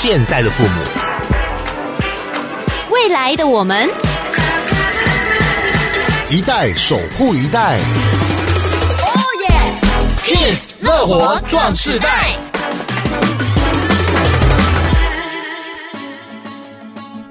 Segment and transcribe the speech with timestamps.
[0.00, 0.84] 现在的父母，
[2.88, 3.90] 未来的我们，
[6.30, 7.80] 一代守护一代。
[9.02, 9.48] 哦耶
[10.24, 12.36] ！Kiss 乐活壮世代。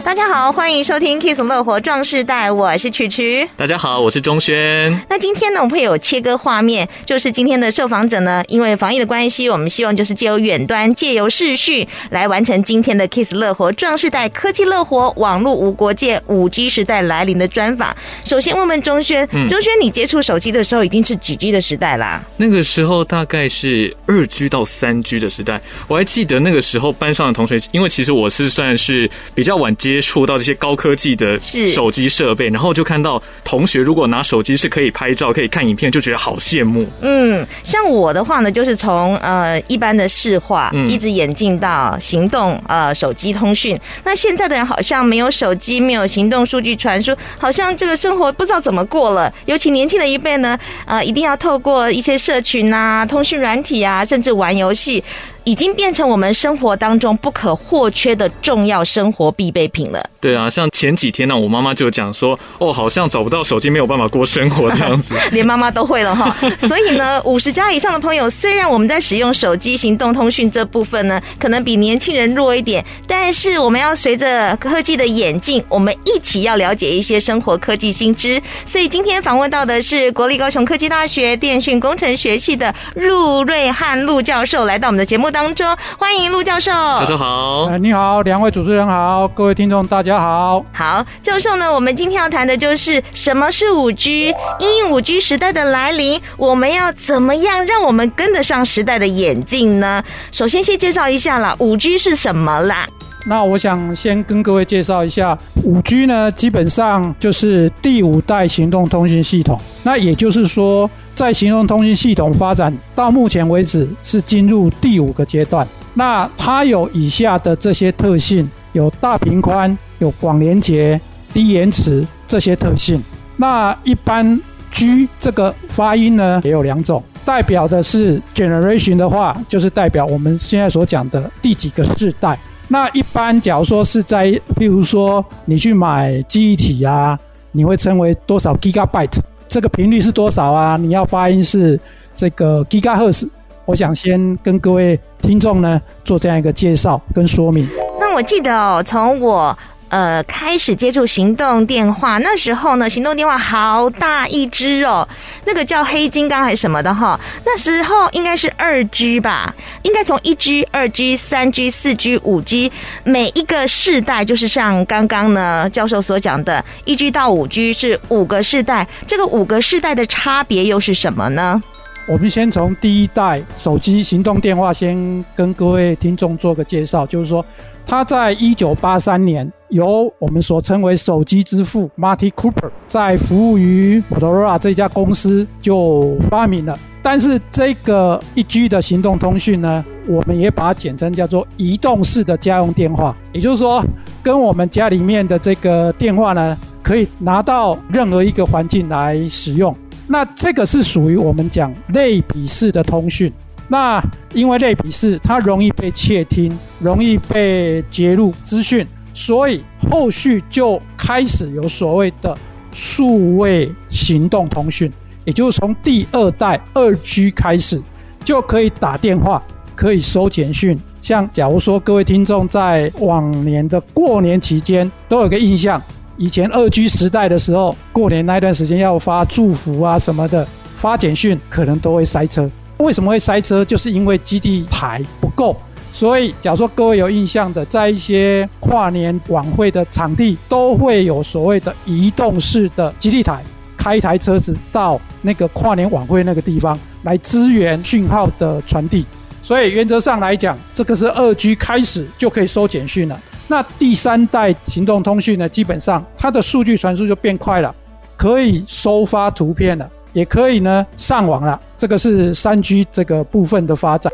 [0.07, 3.45] 大家好，欢迎收听《Kiss 乐活壮世代》，我是曲曲。
[3.57, 4.97] 大家好，我是钟轩。
[5.09, 17.93] 那今天呢，我们会有切割画面，就是今天的受访者呢，因为防疫的关系，我们希望就是借由远端、借由视讯来完成今天的《Kiss 乐活壮世代》科技乐活网络无国界五 G 时代来临的专访。
[18.23, 22.23] 首先问问钟轩，嗯、钟轩，你接触手机的时候已经是几 G 的时代啦？
[22.37, 25.59] 那个时候大概是二 G 到三 G 的时代。
[25.89, 29.96] 我还记得那个时候班上的同学，因为其实我是算是比较晚接。
[29.97, 31.39] 接触到这些高科技的
[31.73, 36.87] 手机设备，然后就看到同学如果拿手机是可以拍照、可以看影片，就觉得好羡慕。
[37.01, 43.75] 嗯，像我的话呢，就是从呃一般的视话，一直演进到行动呃手机通讯。
[44.03, 49.33] 那现在的人好像没有手机，没有行动数据传输，好像这个生活不知道怎么过了。
[49.47, 55.03] 尤其年轻的一辈呢，呃，一定要透过一些社群啊、通讯软体啊，甚至玩游戏。
[55.47, 60.09] 已经变成我们生活当中不可或缺的重要生活必备品了。
[60.19, 66.35] 对啊，像前几天呢，我妈妈就讲说，哦，好像找不到手机没有办法过生活这样子， 连妈妈都会了哈。
[66.67, 78.41] 所以呢，五十加以上的朋友，虽然我们在使用手机行动通讯这部分呢，可能比年轻人弱一点，但是我们要随着科技的演进，我们一起要了解一些生活科技新知。
[78.65, 85.67] 所以今天访问到的是国立高雄科技大学电讯工程学系的陆瑞汉陆教授，来到我们的节目当中。
[85.99, 100.03] 欢迎陆教授，教授好，呃，你好，两位主持人好，各位听众大家好，好，教授呢，我们今天要谈的就是什么是五 G，因应五 G 时代的来临，我们要怎么样让我们跟得上时代的演进呢？
[100.31, 102.87] 首先，先介绍一下啦，五 G 是什么啦？
[103.29, 110.89] 那我想先跟各位介绍一下，五 G 呢，基本上就是第五代行动通讯系统，那也就是说。
[111.17, 115.67] 在行动通讯系统发展到目前为止是进入第五个阶段。
[115.95, 121.01] 那它有以下的这些特性：有大频宽、有广连接、
[121.33, 123.01] 低延迟这些特性。
[123.35, 124.39] 那一般
[124.69, 132.37] G 这个发音呢也有两种，代表的是 generation 的话，就是代表我们现在所讲的第几个世代。
[132.67, 137.17] 那一般假如说是在，譬如说你去买记忆体啊，
[137.53, 139.17] 你会称为多少 gigabyte？
[139.47, 140.77] 这个频率是多少啊？
[140.77, 141.79] 你要发音是
[142.15, 143.27] 这个 Gigahertz。
[143.65, 147.67] 我想先跟各位听众呢做这样一个介绍跟说明。
[147.99, 149.57] 那我记得哦，从我。
[149.89, 155.07] 呃，开始接触行动电话那时候呢，行动电话好大一只哦，
[155.45, 157.17] 那个叫黑金刚还是什么的哈。
[157.45, 162.71] 那时候应该是二 G 吧，应该从一 G、二 G、三 G、四 G、五 G，
[163.05, 171.61] 每一个世代就是像刚刚呢教授所讲的，一 G 到五 G 是五个世代，这个五个世代的差别又是什么呢？
[172.09, 177.45] 我们先从第一代手机行动电话先跟各位听众做个介绍，就是说。
[177.89, 186.77] 它在一九八三年由我们所称为手机之父 Marty Cooper 在服务于 Motorola 这家公司就发明了。
[187.01, 193.81] 但是这个一 G 的行动通讯呢，我们也把它简称叫做移动式的家用电话，也就是说，
[194.21, 199.73] 跟我们家里面的这个电话呢，可以拿到任何一个环境来使用。
[200.05, 203.31] 那这个是属于我们讲类比式的通讯。
[203.69, 204.01] 那
[204.33, 208.85] 因为类比式，它容易被窃听，容易被截录资讯，
[209.17, 212.37] 所以后续就开始有所谓的
[212.71, 214.93] 数位行动通讯，
[215.25, 217.81] 也就是从第二代二 G 开始，
[218.23, 219.41] 就可以打电话，
[219.75, 220.79] 可以收简讯。
[221.01, 225.81] 像假如说各位听众在往年的过年期间都有个印象，
[226.15, 232.47] 以前二 G 时代的时候，过年那段时间要发祝福啊什么的，发简讯可能都会塞车。
[232.77, 233.65] 为什么会塞车？
[233.65, 235.57] 就是因为基地台不够，
[235.97, 243.41] 所以假如说各位有印象的，在一些跨年晚会的场地，都会有所谓的移动式的基地台，
[243.75, 249.07] 开一台车子到那个跨年晚会那个地方来支援讯号的传递。
[249.41, 253.19] 所以原则上来讲，这个是二 G 开始就可以收简讯了。
[253.47, 257.73] 那第三代行动通讯呢，基本上它的数据传输就变快了，
[258.15, 259.89] 可以收发图片了。
[260.13, 261.59] 也可以呢，上网了。
[261.75, 264.13] 这个是三 G 这个部分的发展。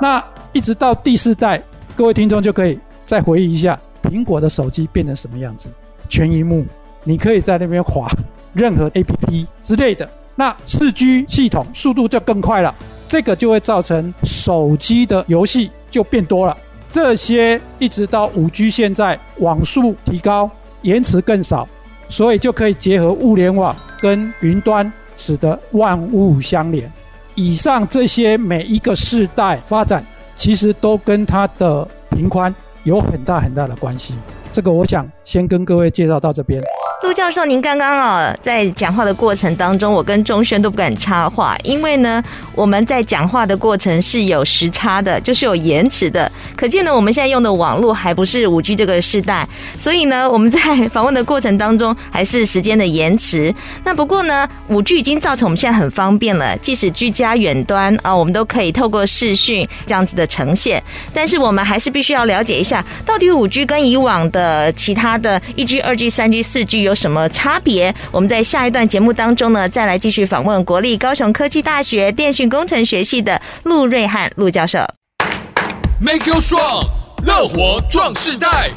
[0.00, 1.62] 那一直到第四代，
[1.96, 5.68] 各位听众就可以再回忆一下，苹果的手机变成什么样子？
[6.08, 6.66] 全萤幕，
[7.04, 8.06] 你可以在那边滑
[8.52, 10.08] 任何 APP 之类的。
[10.34, 12.74] 那四 G 系统速度就更快了，
[13.06, 16.56] 这个就会造成手机的游戏就变多了。
[16.88, 20.50] 这些一直到五 G，现在网速提高，
[20.82, 21.66] 延迟更少，
[22.08, 26.90] 所以就可以结合物联网跟云端，使得万物相连。
[27.34, 30.04] 以上这些每一个世代发展，
[30.42, 32.52] 其实都跟它的平宽
[32.82, 34.16] 有很大很大的关系。
[34.50, 36.60] 这个我想先跟各位介绍到这边。
[37.02, 42.22] 陆教授，您刚刚啊在讲话的过程当中，我跟钟轩都不敢插话，因为呢
[42.54, 46.30] 我们在讲话的过程是有时差的，就是有延迟的。
[46.56, 49.46] 可见呢我们现在用的网络还不是五 G 这个时代，
[49.80, 50.60] 所以呢我们在
[50.90, 53.52] 访问的过程当中还是时间的延迟。
[53.82, 60.80] 那不过呢五 G 已经造成我们现在很方便了，即使居家远端啊，我们都可以透过视讯这样子的呈现。
[61.12, 66.91] 但是我们还是必须要了解一下，到底五 G 跟以往的其他的一 G、二 G、三 G、四 G 有。
[66.92, 67.92] 有什么差别？
[68.10, 74.78] 我们在下一段节目当中呢，再来继续访问国立高雄科技大学电讯工程学系的陆瑞翰陆教授。
[75.98, 76.86] Make you strong，
[77.24, 78.70] 乐活壮世代。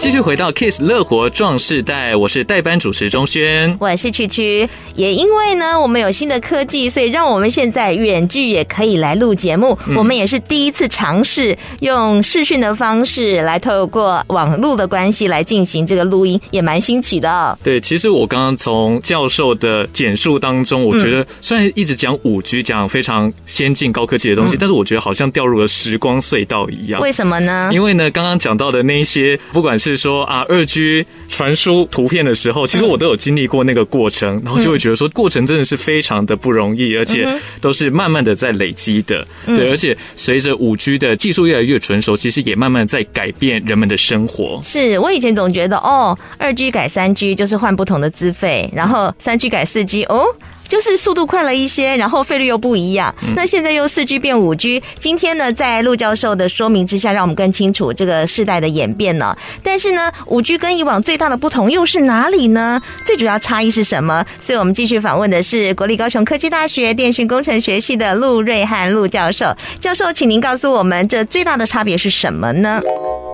[0.00, 4.66] 继续回到 Kiss 乐活壮世代，我是代班主持钟轩，我是曲曲。
[4.96, 9.78] 也因为呢，我们有新的科技，所以让我们现在远距也可以来录节目。
[9.86, 17.56] 嗯、我们也是第一次尝试用视讯的方式来透过网络的关系来进行这个录音，也蛮新奇的哦。
[17.62, 26.98] 对，其实我刚刚从教授的简述当中，我觉得虽然一直讲五 G，讲非常先进高科技的东西，嗯、但是我觉得好像掉入了时光隧道一样。
[27.02, 27.68] 为什么呢？
[27.70, 37.28] 因为呢，刚刚讲到的那一些，不管是是说啊，二 G 传输图片的时候，其实我都有经历过那个过程，嗯、然后就会觉得说，过程真的是非常的不容易，而且
[37.60, 39.26] 都是慢慢的在累积的。
[39.46, 44.60] 嗯、对，而且随着五 G 的技术越来越成熟，其实也慢慢在改变人们的生活。
[44.64, 50.24] 是我以前总觉得，哦，二 G 改三 G 就是换不同的资费，然后三 G 改四 G，哦。
[50.70, 53.12] 就是速度快了一些，然后费率又不一样。
[53.34, 59.36] 那现在又四 G 变五 G，今天呢，在陆教授的说明之下，让我们更清楚这个世代的演变呢。
[59.64, 62.80] 但是呢，五 G 跟以往最大的不同又是哪里呢？
[63.04, 64.24] 最主要差异是什么？
[64.40, 69.52] 所以我们继续访问的是国立高雄科技大学电讯工程学系的陆瑞翰陆教授。
[69.80, 72.80] 教授，请您告诉我们，这最大的差别是什么呢？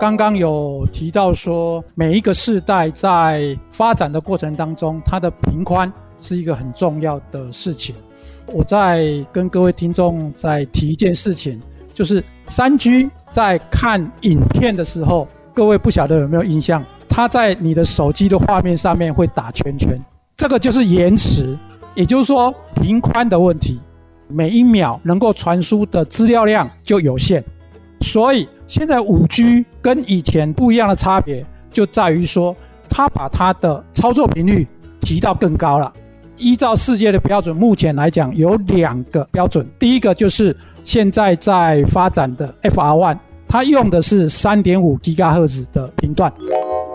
[0.00, 5.92] 刚刚有提到说，每一个世代在发展的过程当中，它的频宽。
[6.26, 7.94] 是一个很重要的事情。
[8.52, 11.60] 我在跟各位听众再提一件事情，
[11.94, 16.84] 就是三 G 在看影片的时候，各位不晓得有没有印象？
[17.08, 20.00] 它在你的手机的画面上面会打圈圈，
[20.36, 21.56] 这个就是延迟，
[21.94, 22.52] 也就是说
[22.82, 23.80] 频宽的问题。
[24.28, 27.42] 每一秒能够传输的资料量就有限，
[28.00, 32.54] 所以现在五 G 跟以前不一样的差别就在于说，
[32.88, 34.66] 它把它的操作频率
[35.00, 35.92] 提到更高了。
[36.38, 39.66] 依照世界的标准，目前来讲有两个标准。
[39.78, 43.16] 第一个就是现在在发展的 FR1，
[43.48, 46.32] 它用的是三点五 GHz 的频段。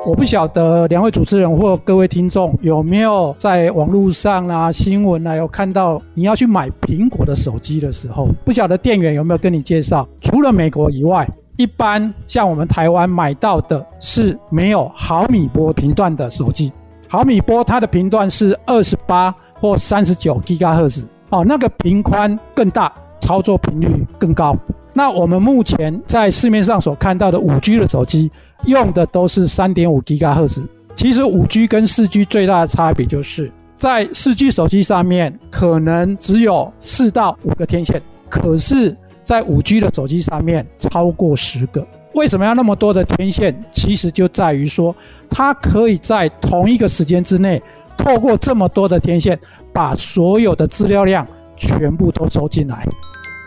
[0.04, 16.72] 我不晓得两位主持人或各位听众有没有在网络上啊、新闻啊有看到，你要去买苹果的手机的时候，不晓得店员有没有跟你介绍，除了美国以外，一般像我们台湾买到的是没有毫米波频段的手机。
[17.12, 24.56] 毫米波它的频段是二十八或三十九吉赫兹哦，那个频宽更大，操作频率更高。
[24.94, 28.32] 那我们目前在市面上所看到的五 G 的手机
[28.66, 30.66] 用的都是三点五吉赫兹。
[30.96, 41.86] 其实五 G 跟四 G 最大的差别就是在四 G 手机上面可能只有四到五个天线，可是，在五 G 的手机上面超过十个。
[42.14, 43.56] 为什么要那么多的天线？
[43.72, 44.96] 其实就在于说，
[45.30, 47.62] 它可以在同一个时间之内，
[47.98, 49.40] 透过这么多的天线，
[49.72, 51.26] 把所有的资料量
[51.56, 52.86] 全部都收进来，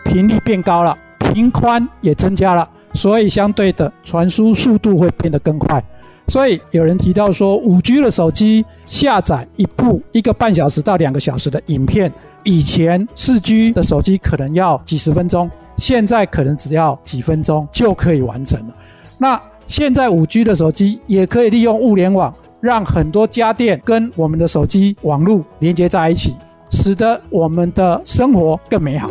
[0.05, 5.83] 频率变高了，频宽也增加了，所以相对的传输速度会变得更快。
[6.27, 12.11] 所以有人提到说，五 G 的手机下载一部一个半小时到两个小时的影片，
[12.43, 15.47] 以前四 G 的手机可能要几十分钟。
[15.77, 18.75] 现在可能只要几分钟就可以完成了。
[19.17, 26.35] 那现在五 G 的手机也可以利用物联网，让很多家电跟我们的手机网络连接在一起，
[26.69, 29.09] 使得我们的生活更美好。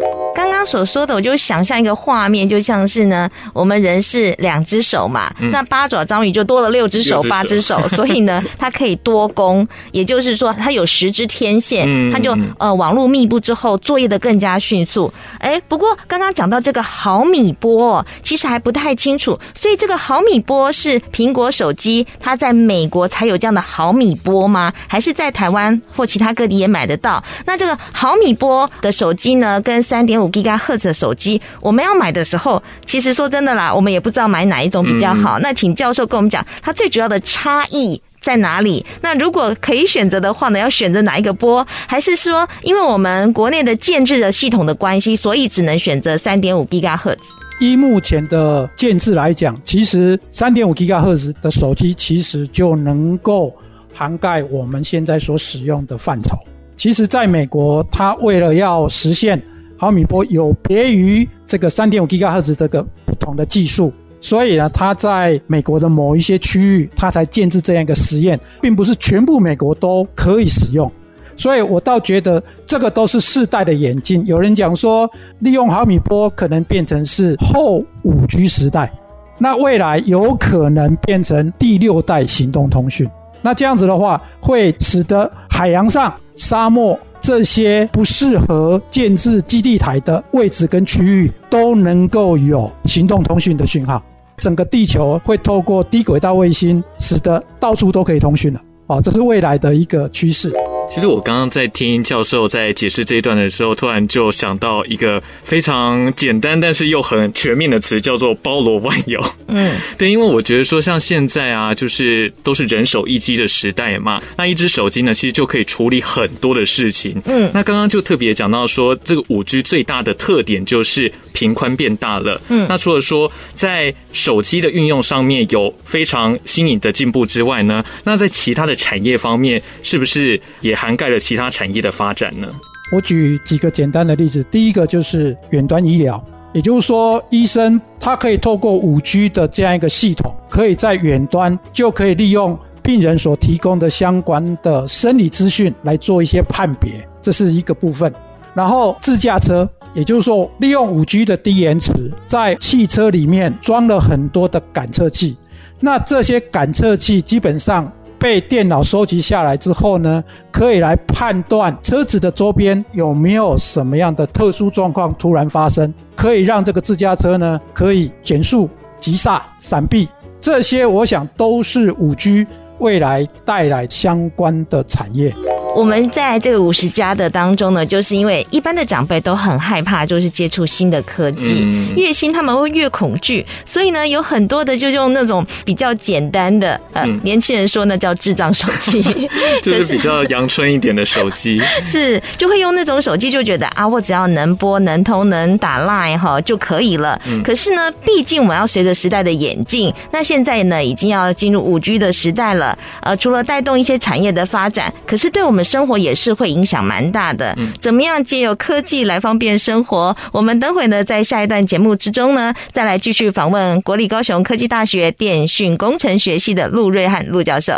[0.64, 15.12] 所说的，我就想象一个画面，就像是呢，我们人是两只手嘛，嗯、那八爪章鱼就多了六只手、八只手， 所以呢，它可以多攻，也就是说，它有十只天线，嗯、它就呃网络密布之后，作业的更加迅速。
[15.38, 24.72] 哎，不过刚刚讲到这个毫米波，其实还不太清楚，所以这个毫米波是苹果手机它在美国才有这样的毫米波吗？
[24.86, 27.22] 还是在台湾或其他各地也买得到？
[27.44, 35.38] 那这个毫米波的手机呢，跟三点五 G 吉赫兹的手机，我们要买的时候，其实说真的啦，我们也不知道买哪一种比较好。
[35.38, 38.84] 嗯、那请教授跟我们讲，它最主要的差异在哪里？
[39.00, 41.66] 那如果可以选择的话呢，要选择哪一个波？
[41.86, 47.22] 还是说，因为我们国内的建制的系统的关系，所以只能选择三点五吉赫兹？
[47.60, 53.54] 依目前的建制来讲，其实三点五吉赫兹的手机其实就能够
[53.92, 56.36] 涵盖我们现在所使用的范畴。
[56.76, 59.40] 其实，在美国，它为了要实现
[59.76, 63.92] 毫米波有别于这个三点五吉赫兹这个不同的技术。
[64.20, 70.90] 所以呢，它在美国的某一些区域，它才建置这样一个实验，并不是全部美国都可以使用。
[71.36, 74.24] 所以我倒觉得这个都是世代的演进。
[74.24, 78.90] 有人讲说，利用毫米波可能变成是后五 G 时代，
[79.36, 83.06] 那未来有可能变成第六代行动通讯。
[83.42, 94.04] 那这样子的话，会使得海洋上、沙漠这些不适合建置基地台的位置跟区域，都能够有行动通讯的讯号。
[94.36, 98.60] 整个地球会透过低轨道卫星，使得到处都可以通讯了。
[98.88, 100.52] 啊，这是未来的一个趋势。
[100.90, 109.20] 其实我刚刚在听教授在解释这一段的时候，突然就想到一个非常简单但是又很全面的词，叫做包罗万有。
[109.48, 117.20] 嗯， 对，因为我觉得说像现在啊，就是都是人手一机的时代嘛，那一只手机呢，其实就可以处理很多的事情。
[117.24, 122.40] 嗯，那刚刚就特别讲到说，这个五 G 最大的特点就是频宽变大了。
[122.48, 132.48] 嗯，那除了说在手机的运用上面有非常新颖的进步之外呢，那在其他的产业方面，是不是也涵盖了其他产业的发展呢？
[132.94, 134.44] 我举几个简单的例子。
[134.50, 148.12] 第一个就是远端医疗，也就是说，医生他可以透过五 G 的这样一个系统，可以在远端就可以利用病人所提供的相关的生理资讯来做一些判别，这是一个部分。
[148.52, 151.90] 然后自驾车，也就是说，利用五 G 的低延迟，
[152.26, 155.36] 在汽车里面装了很多的感测器，
[155.80, 157.90] 那这些感测器基本上。
[158.24, 168.66] 被电脑收集下来之后呢，可以来判断车子的周边有没有什么样的特殊状况突然发生，可以让这个自驾车呢可以减速、
[168.98, 170.08] 急刹、闪避，
[170.40, 172.46] 这些我想都是五 G
[172.78, 175.30] 未来带来相关的产业。
[175.74, 189.02] 我们在这个五十加的当中呢，就是因为一般的长辈都很害怕，就是接触新的科技，嗯、越新他们会越恐惧，所以呢，有很多的就用那种比较简单的，呃，嗯、年轻人说那叫智障手机，
[189.62, 197.20] 就是比较阳春一点的手机， 是就会用那种手机，就觉得啊，我只要能拨、能通、能打 Line 哈就可以了。
[197.26, 202.78] 嗯、可是呢，毕竟我们要随着时代的演进，那现在呢，已经要进入五 G 的时代了。
[203.00, 205.63] 呃，除了带动一些产业的发展，可是对我们。
[205.64, 210.14] 生活也是会影响蛮大的，怎么样借由科技来方便生活？
[210.30, 217.72] 我们等会呢，在下一段节目之中呢，再来继续访问国立高雄科技大学电讯工程学系的陆瑞汉陆教授。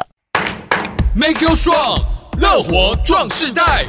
[1.14, 2.02] Make you strong，
[2.40, 3.87] 乐活壮世代。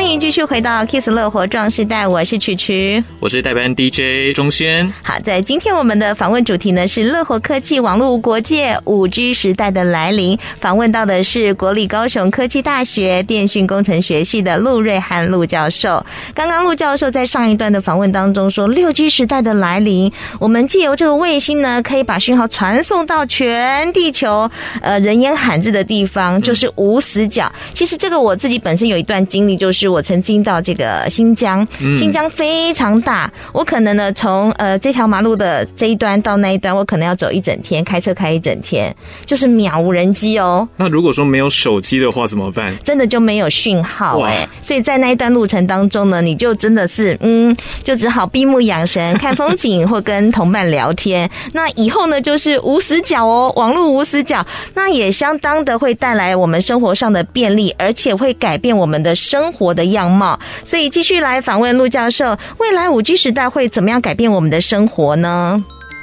[0.00, 4.90] 欢迎继续回到 Kiss 乐活壮士代，我是曲曲，我是代班 DJ 钟轩。
[5.02, 16.04] 好，在今天我们的访问主题呢是乐活科技网络国界五 G 时代的来临，访问到的是国立高雄科技大学电讯工程学系的陆瑞涵陆教授。
[16.32, 27.52] 刚刚陆教授在上一段的访问当中说，六 G 时代的来临，我们借由这个卫星呢，可以把讯号传送到全地球，呃，人烟罕至的地方，就是无死角。
[27.74, 29.89] 其实这个我自己本身有一段经历，就是。
[29.90, 31.66] 我曾经到这个新疆，
[31.98, 38.94] 新疆非常大，我可能呢从呃这条马路的这一端到那一端，我可能要走一整天，开车开一整天，
[39.26, 40.66] 就是渺无人机哦。
[40.76, 42.74] 那如果说没有手机的话怎么办？
[42.84, 51.28] 真的就没有讯号哎，所以在那一段路程当中呢，你就真的是嗯，就只好闭目养神， 看风景或跟同伴聊天。
[51.52, 65.56] 那以后呢，就是无死角哦，网络无死角，那也相当的会带来我们生活上的便利，而且会改变我们的生活的的样貌，所以继续来访问陆教授，未来五 G 时代会怎么样改变我们的生活呢？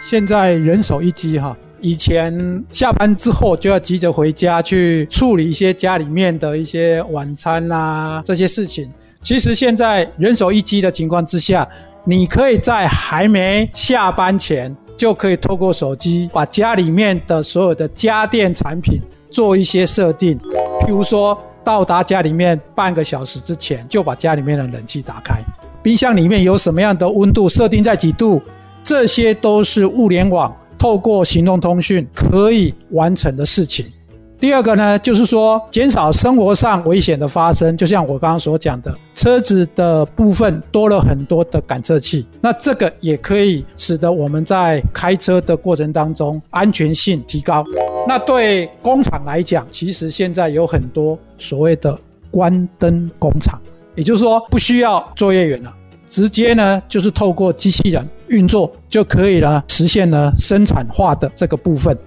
[0.09, 8.89] 现在人手一机哈，以前下班之后就要急着回家去处理一些家里面的一些晚餐啊这些事情。
[9.21, 11.67] 其实现在人手一机的情况之下，
[12.03, 20.39] 你可以在还没下班前就可以透过手机把家里面的所有的家电产品做一些设定，
[20.81, 21.37] 譬如说。
[21.67, 25.43] 到达家里面半个小时之前，就把家里面的冷气打开，
[25.83, 28.41] 冰箱里面有什么样的温度设定在几度，
[28.81, 33.85] 这些都是物联网透过行动通讯可以完成的事情。
[34.39, 47.65] 第二个呢，就是说减少生活上危险的发生，就像我刚刚所讲的，车子的部分多了很多的感测器，那这个也可以使得我们在开车的过程当中安全性提高。
[48.07, 51.97] 那对工厂来讲，其实现在有很多所谓的
[52.29, 53.59] 关灯工厂，
[53.95, 55.73] 也就是说不需要作业员了，
[56.05, 61.97] 直接呢就是透过机器人运作就可以了，实现了生产化的这个部分。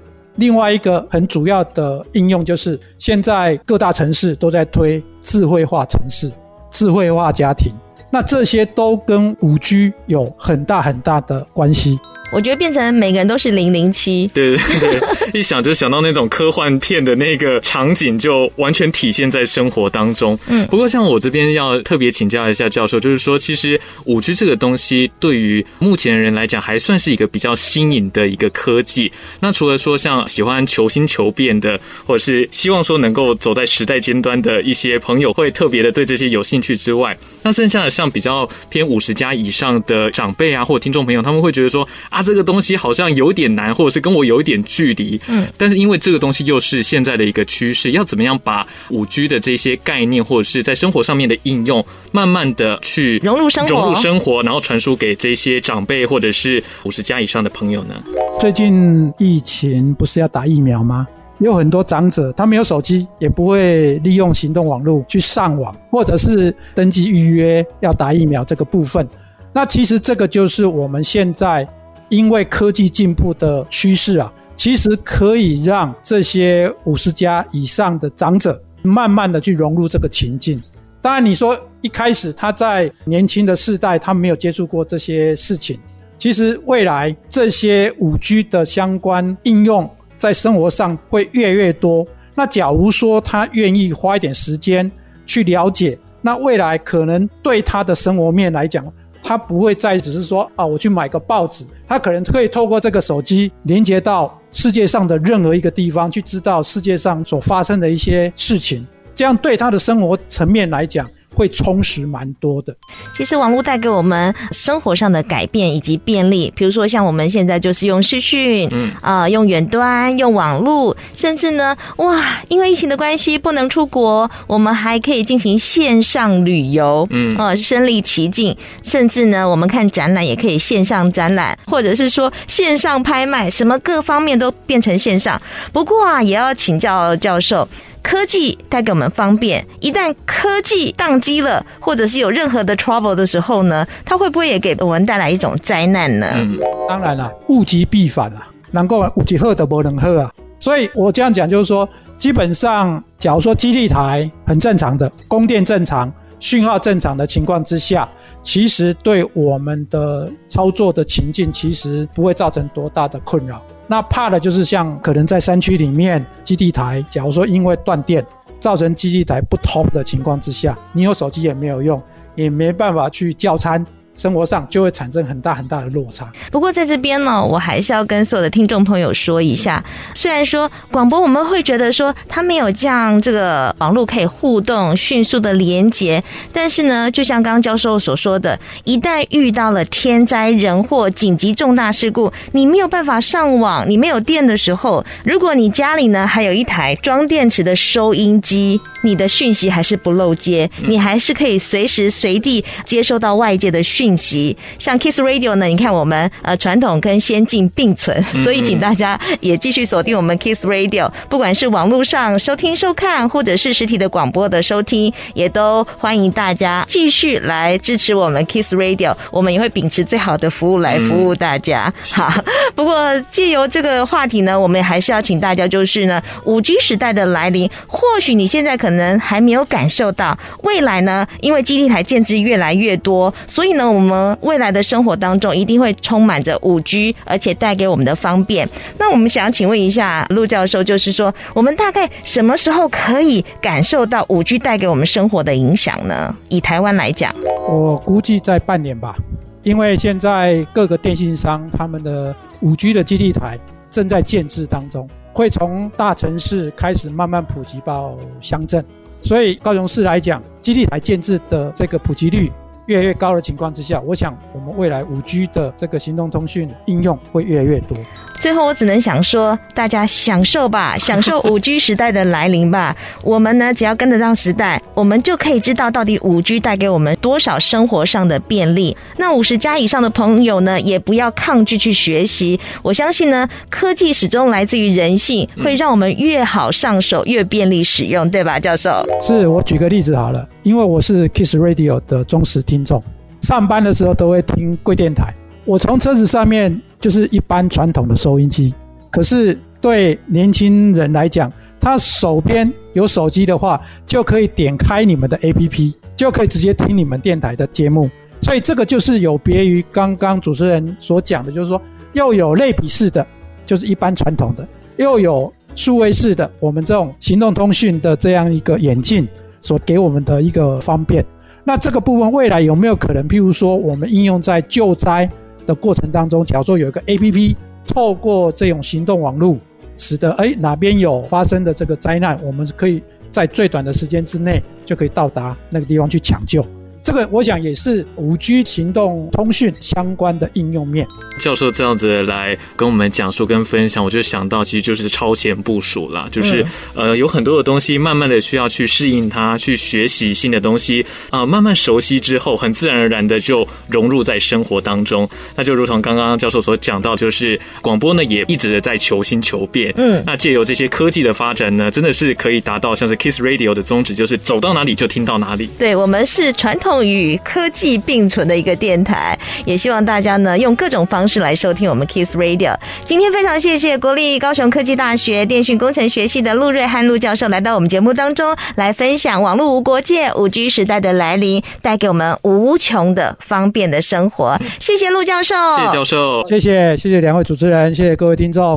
[0.40, 6.32] 另外一个很主要的应用就是，现在各大城市都在推智慧化城市、
[6.70, 7.70] 智慧化家庭，
[8.10, 11.98] 那这些都跟五 G 有很大很大的关系。
[12.32, 20.38] 我觉得变成每个人都是零零七，对对对，一想就想到那种科幻片的那个场景，就完全体现在生活当中。
[20.46, 29.10] 嗯，不过像我这边要特别请教一下教授，就是说，其实五 G 这个东西对于目前的人来讲，还算是一个比较新颖的一个科技。
[29.40, 42.19] 那除了说像喜欢求新求变的，或者是希望说能够走在时代尖端的一些朋友，会特别的对这些有兴趣之外，那剩下的像比较偏五十加以上的长辈啊，或者听众朋友，他们会觉得说啊。
[42.22, 45.20] 这个东西好像有点难，或者是跟我有一点距离。
[45.28, 57.94] 嗯，但是因为这个东西又是现在的一个趋势，要怎么样把五 G 的这些概念，或者是在生活上面的应用，慢慢的去融入生活，融入生活，然后传输给这些长辈或者是五十加以上的朋友呢？
[58.38, 61.06] 最近疫情不是要打疫苗吗？
[61.38, 69.08] 有很多长者他没有手机，也不会利用行动网络去上网，或者是登记预约要打疫苗这个部分。
[69.52, 71.66] 那其实这个就是我们现在。
[72.10, 80.62] 因为科技进步的趋势啊，其实可以让这些五十加以上的长者慢慢的去融入这个情境。
[81.00, 85.78] 当然，你说一开始他在年轻的世代，他没有接触过这些事情。
[86.18, 89.88] 其实未来这些五 G 的相关应用
[90.18, 92.06] 在生活上会越来越多。
[92.34, 94.90] 那假如说他愿意花一点时间
[95.24, 98.84] 去了解，那未来可能对他的生活面来讲，
[99.30, 101.64] 他不会再只是说啊，我去买个报纸。
[101.86, 111.08] 他可能可以透过这个手机连接到世界上的任何一个地方，去知道世界上所发生的一些事情，这样对他的生活层面来讲，
[111.40, 112.76] 会充实蛮多的。
[113.16, 135.40] 其实网络带给我们生活上的改变以及便利，比如说像我们现在就是用视讯，嗯啊、呃，用远端，用网络，甚至呢，哇，因为疫情的关系不能出国，我们还可以进行线上旅游，嗯啊，身临其境，甚至呢，我们看展览也可以线上展览，或者是说线上拍卖，什么各方面都变成线上。
[135.72, 137.66] 不过啊，也要请教教授。
[138.02, 146.26] 科技带给我们方便，一旦科技宕机了，或者是有任何的 trouble 的时候呢，它会不会也给我们带来一种灾难呢？
[146.34, 146.58] 嗯，
[146.88, 150.30] 当然了，物极必反啊，能够物极好的不能喝啊。
[150.58, 158.08] 所以我这样讲就是说，基本上，假如说基地台很正常的，供电正常，讯号正常的情况之下，
[158.42, 163.62] 其实对我们的操作的情境，其实不会造成多大的困扰。
[163.90, 168.24] 那怕的就是像可能在山区里面基地台，假如说因为断电
[168.60, 172.00] 造成基地台不通的情况之下，你有手机也没有用，
[172.36, 173.84] 也没办法去叫餐。
[174.20, 176.30] 生活上就会产生很大很大的落差。
[176.52, 179.82] 不过在这边呢，我还是要跟所有的听众朋友说一下，
[180.14, 204.09] 虽然说广播我们会觉得说它没有这样这个网络可以互动、迅速的连接，但是呢，就像刚刚教授所说的，一旦遇到了天灾人祸、紧急重大事故，你没有办法上网，你没有电的时候，如果你家里呢还有一台装电池的收音机，你的讯息还是不漏接，你还是可以随时随地接收到外界的讯。
[204.10, 204.56] 信息。
[204.78, 221.92] 像 Kiss Radio 呢，你看我们呃传统跟先进并存， 所以请大家也继续锁定我们 Kiss Radio，不管是网络上收听收看，或者是实体的广播的收听，也都欢迎大家继续来支持我们 Kiss Radio，我们也会秉持最好的服务来服务大家。
[222.10, 222.32] 好，
[222.74, 233.89] 不过借由这个话题呢，我们还是要请大家就是呢，五 G 时代的来临，或许你现在可能还没有感受到，未来呢，因为基地台建制越来越多，所以呢。
[233.92, 238.68] 我们未来的生活当中一定会充满着五 G，而且带给我们的方便。
[238.98, 246.34] 那我们想请问一下陆教授，就是说，我们大概什么时候可以感受到五 G 带给我们生活的影响呢？
[246.48, 247.34] 以台湾来讲，
[247.68, 249.14] 我估计在半年吧，
[249.62, 253.58] 因为现在各个电信商他们的五 G 的基地台
[253.90, 258.84] 正在建置当中，会从大城市开始慢慢普及到乡镇，
[259.20, 262.50] 所以高雄市来讲，基地台建置的这个普及率。
[262.90, 267.96] 越来越高的情况之下，我想我们未来五 G 的这个行动通讯应用会越来越多。
[268.40, 272.96] 最后，我只能想说，大家享受吧， 享受五 G 时代的来临吧。
[273.22, 278.96] 我们呢，只要跟得上时代，我们就可以知道到底五 G 带给我们多少生活上的便利。
[279.18, 282.58] 那五十加以上的朋友呢，也不要抗拒去学习。
[282.82, 289.06] 我相信呢，科技始终来自于人性，会让我们越好上手，越便利使用，对吧，教授？
[289.20, 293.02] 是，我举个例子好了，因为我是 Kiss Radio 的忠实听众，
[293.40, 295.34] 上班的时候都会听贵电台。
[295.64, 298.74] 我从车子上面就是一般传统的收音机，
[299.10, 308.10] 可是对年轻人来讲，他手边有手机的话，就可以点开你们的 APP，就可以直接听你们电台的节目。
[308.42, 311.80] 所以这个就是有别于刚刚主持人所讲的，就是说
[312.12, 313.26] 又有类比式的，
[313.64, 314.66] 就是一般传统的，
[314.98, 319.26] 又有数位式的，我们这种行动通讯的这样一个眼镜
[319.60, 321.24] 所给我们的一个方便。
[321.64, 325.30] 那这个部分未来有没有可能，譬如说我们应用在救灾？
[325.66, 327.54] 的过程当中，假如说有一个 APP，
[327.86, 329.58] 透过这种行动网络，
[329.96, 336.64] 使得哎哪边有发生的这个灾难，我们可以在最短的时间之内就可以到达那个地方去抢救。
[337.02, 341.06] 这个我想也是五 G 行动通讯相关的应用面。
[341.40, 355.26] 教授这样子来跟我们讲述跟分享，我就想到其实就是超前部署啦，就是呃有很多的东西，慢慢的需要去适应它，去学习新的东西啊，慢慢熟悉之后，很自然而然的就融入在生活当中。
[355.56, 359.90] 那就如同刚刚教授所讲到，就是广播呢也一直的在求新求变。
[359.96, 365.70] 嗯，那借由这些科技的发展呢，真的是可以达到像是 Kiss Radio 的宗旨，就是走到哪里就听到哪里。
[365.78, 366.89] 对，我们是传统。
[367.02, 372.74] 与科技并存的一个电台，也希望大家呢用各种方式来收听我们 Kiss Radio。
[373.04, 384.58] 今天非常谢谢国立高雄科技大学电讯工程学系的陆瑞汉陆教授来到我们节目当中，来分享网络无国界、五 G 时代的来临带给我们无穷的方便的生活。
[384.80, 388.76] 谢谢陆教授，谢谢教授，谢谢谢谢两位主持人，谢谢各位听众。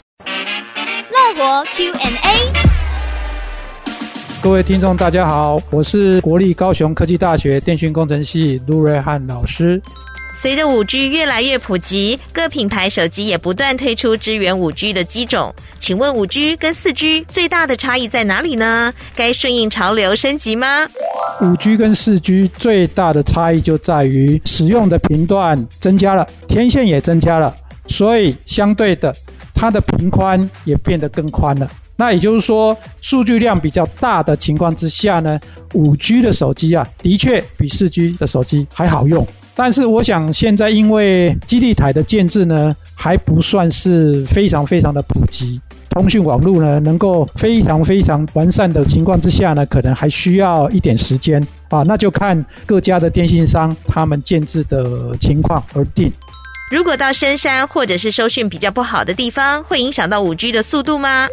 [1.09, 2.62] 乐活 Q&A。
[4.43, 9.81] 各位听众，大家好，我是国立高雄科技大学电讯工程系陆瑞汉老师。
[10.41, 15.55] 随着五 G 越来越普及，各品牌手机也不断推出支援五 G 的机种。
[15.79, 18.93] 请问五 G 跟四 G 最大的差异在哪里呢？
[19.15, 20.85] 该顺应潮流升级吗？
[21.39, 27.55] 五 G 跟四 G 最大的差异就在于使用的频段增加了，天线也增加了，
[27.87, 29.15] 所以相对的，
[29.53, 31.71] 它的频宽也变得更宽了。
[32.03, 35.39] 那也就是说，数据量比较大的情况之下呢，
[35.73, 39.25] 五 G 的手机啊，的确比四 G 的手机还好用。
[39.55, 45.61] 但是我想现在因为基地台的建制呢，还不算是非常非常的普及，
[45.91, 51.83] 通讯网络呢能够非常非常完善的情况之下呢，可能还需要一点时间啊。
[51.83, 56.11] 那就看各家的电信商他们建制的情况而定。
[56.73, 61.27] 如果到深山或者是收讯比较不好的地方，会影响到五 G 的速度吗？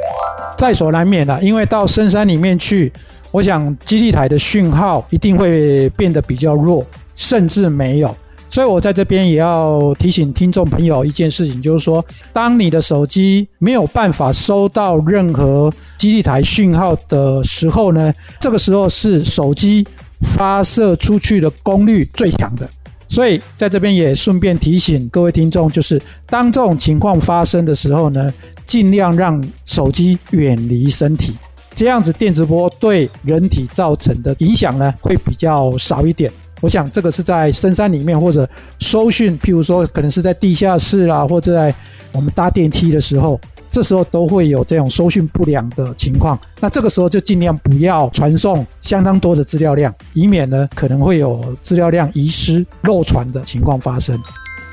[0.58, 2.92] 在所难免了，因为到深山里面去，
[3.30, 6.84] 我想基地台的讯号一定会变得比较弱，
[7.16, 8.14] 甚至没有。
[8.50, 19.88] 所以我在这边也要提醒听众朋友一件事情，就是说，当你的手机没有办法收到任何基地台讯号的时候呢，这个时候是手机
[20.20, 22.68] 发射出去的功率最强的。
[23.10, 28.32] 所以在这边也顺便提醒各位听众，就是当这种情况发生的时候呢，
[28.64, 31.34] 尽量让手机远离身体，
[31.74, 36.30] 这样子电磁波对人体造成的影响呢会比较少一点。
[36.60, 41.74] 我想这个是在深山里面或者搜讯，譬如说可能是在地下室啦，或者在
[42.12, 43.40] 我们搭电梯的时候。
[43.70, 54.18] 这时候都会有这种收讯不良的情况，那这个时候就尽量不要传送相当多的资料量，以免呢可能会有资料量遗失、漏传的情况发生。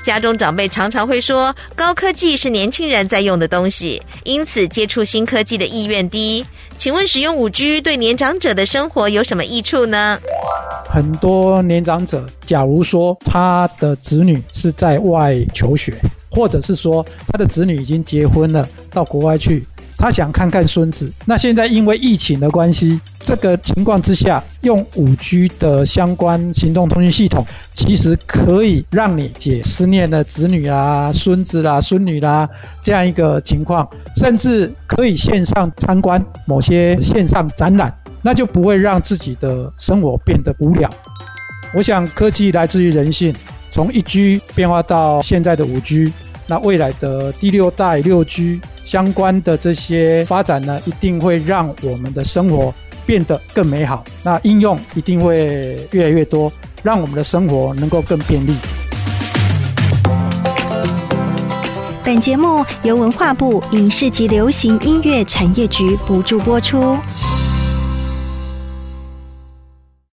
[0.04, 6.44] 家中长辈常常会说，高科技是年轻人在用的东西，因此接触新科技的意愿低。
[6.78, 10.18] 请问使用五 G 对年长者的生活有什么益处呢？
[10.88, 15.94] 很多年长者，假如说他的子女是在外求学。
[16.38, 21.12] 或者是说他的子女已经结婚了，到国外去，他想看看孙子。
[21.24, 32.48] 那现在因为疫情的关系，这个情况之下，用五 G 的相关行动通讯系统，其实可以让你解思念的子女啊、孙子啦、孙女啦
[32.84, 40.88] 这样一个情况，甚至可以线上参观某些线上展览，那就不会让自己的生活变得无聊。
[41.74, 43.34] 我想科技来自于人性。
[43.70, 46.10] 从一 G 变化到现在的五 G，
[46.50, 54.02] 那未来的第六代六 G 相关的这些发展呢，一定会让我们的生活变得更美好。
[54.22, 56.50] 那应用一定会越来越多，
[56.82, 58.54] 让我们的生活能够更便利。
[62.02, 66.96] 本节目由文化部影视及流行音乐产业局补助播出。